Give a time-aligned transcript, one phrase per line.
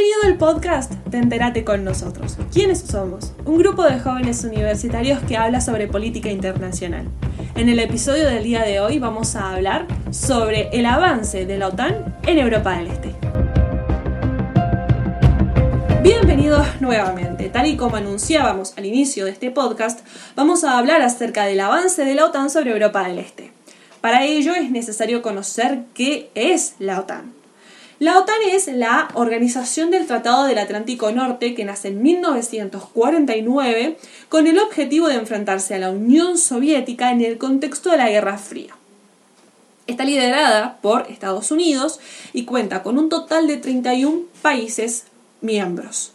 [0.00, 2.38] Bienvenido al podcast de Enterate con nosotros.
[2.50, 3.34] ¿Quiénes somos?
[3.44, 7.06] Un grupo de jóvenes universitarios que habla sobre política internacional.
[7.54, 11.68] En el episodio del día de hoy vamos a hablar sobre el avance de la
[11.68, 13.14] OTAN en Europa del Este.
[16.02, 17.50] Bienvenidos nuevamente.
[17.50, 20.00] Tal y como anunciábamos al inicio de este podcast,
[20.34, 23.52] vamos a hablar acerca del avance de la OTAN sobre Europa del Este.
[24.00, 27.39] Para ello es necesario conocer qué es la OTAN.
[28.00, 33.98] La OTAN es la Organización del Tratado del Atlántico Norte que nace en 1949
[34.30, 38.38] con el objetivo de enfrentarse a la Unión Soviética en el contexto de la Guerra
[38.38, 38.74] Fría.
[39.86, 42.00] Está liderada por Estados Unidos
[42.32, 45.04] y cuenta con un total de 31 países
[45.42, 46.12] miembros.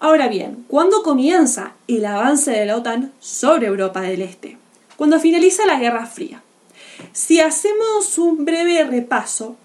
[0.00, 4.56] Ahora bien, ¿cuándo comienza el avance de la OTAN sobre Europa del Este?
[4.96, 6.42] Cuando finaliza la Guerra Fría.
[7.12, 9.56] Si hacemos un breve repaso,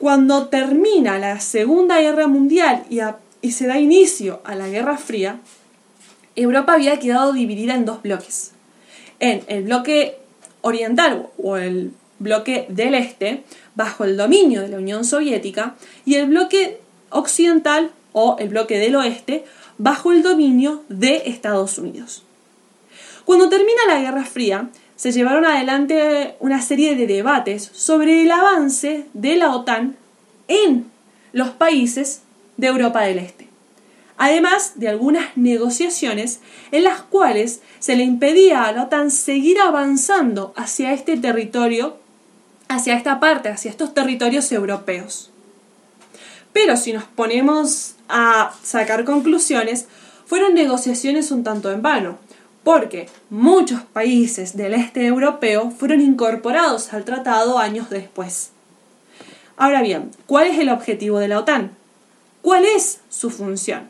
[0.00, 5.40] cuando termina la Segunda Guerra Mundial y, se da inicio a la Guerra Fría,
[6.34, 8.52] Europa había quedado dividida en dos bloques.
[9.18, 10.16] En el bloque
[10.62, 16.28] oriental o el bloque del este, bajo el dominio de la Unión Soviética, y el
[16.28, 19.44] bloque occidental o el bloque del oeste,
[19.76, 22.22] bajo el dominio de Estados Unidos.
[23.26, 29.06] Cuando termina la Guerra Fría, se llevaron adelante una serie de debates sobre el avance
[29.14, 29.96] de la OTAN
[30.46, 30.90] en
[31.32, 32.20] los países
[32.58, 33.48] de Europa del Este.
[34.18, 36.40] Además de algunas negociaciones
[36.70, 41.96] en las cuales se le impedía a la OTAN seguir avanzando hacia este territorio,
[42.68, 45.30] hacia esta parte, hacia estos territorios europeos.
[46.52, 49.86] Pero si nos ponemos a sacar conclusiones,
[50.26, 52.18] fueron negociaciones un tanto en vano,
[52.64, 58.50] porque muchos países del este europeo fueron incorporados al tratado años después.
[59.56, 61.76] Ahora bien, ¿cuál es el objetivo de la OTAN?
[62.42, 63.88] ¿Cuál es su función?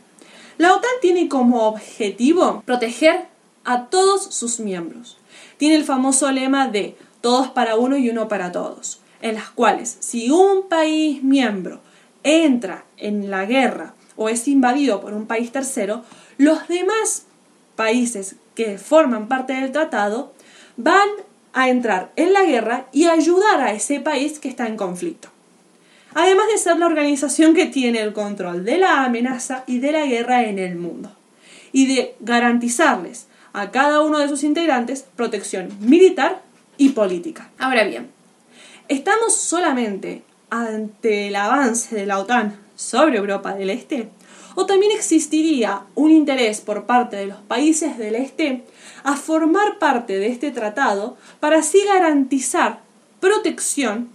[0.59, 3.27] La OTAN tiene como objetivo proteger
[3.65, 5.17] a todos sus miembros.
[5.57, 9.97] Tiene el famoso lema de todos para uno y uno para todos, en las cuales
[10.01, 11.81] si un país miembro
[12.23, 16.05] entra en la guerra o es invadido por un país tercero,
[16.37, 17.27] los demás
[17.81, 20.35] países que forman parte del tratado
[20.77, 21.09] van
[21.55, 25.31] a entrar en la guerra y ayudar a ese país que está en conflicto.
[26.13, 30.05] Además de ser la organización que tiene el control de la amenaza y de la
[30.05, 31.11] guerra en el mundo.
[31.73, 36.43] Y de garantizarles a cada uno de sus integrantes protección militar
[36.77, 37.49] y política.
[37.59, 38.11] Ahora bien,
[38.89, 44.11] ¿estamos solamente ante el avance de la OTAN sobre Europa del Este?
[44.55, 48.65] ¿O también existiría un interés por parte de los países del Este
[49.05, 52.81] a formar parte de este tratado para así garantizar
[53.21, 54.09] protección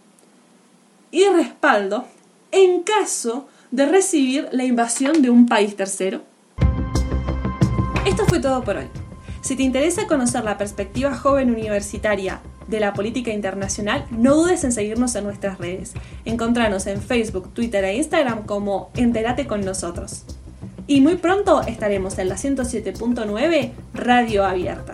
[1.12, 2.06] y respaldo
[2.52, 6.22] en caso de recibir la invasión de un país tercero?
[8.06, 8.88] Esto fue todo por hoy.
[9.42, 14.72] Si te interesa conocer la perspectiva joven universitaria de la política internacional, no dudes en
[14.72, 15.94] seguirnos en nuestras redes.
[16.26, 20.24] Encontranos en Facebook, Twitter e Instagram como Enterate con nosotros.
[20.88, 24.94] Y muy pronto estaremos en la 107.9 Radio Abierta.